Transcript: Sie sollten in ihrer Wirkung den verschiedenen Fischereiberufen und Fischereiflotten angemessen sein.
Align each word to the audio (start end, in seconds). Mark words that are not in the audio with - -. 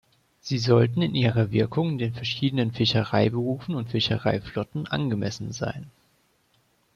Sie 0.41 0.57
sollten 0.57 1.03
in 1.03 1.13
ihrer 1.13 1.51
Wirkung 1.51 1.99
den 1.99 2.11
verschiedenen 2.15 2.71
Fischereiberufen 2.71 3.75
und 3.75 3.91
Fischereiflotten 3.91 4.87
angemessen 4.87 5.51
sein. 5.51 5.91